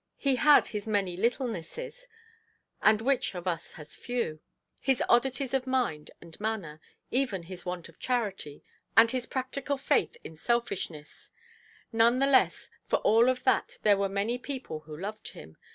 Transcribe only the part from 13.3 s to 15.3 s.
that there were many people who loved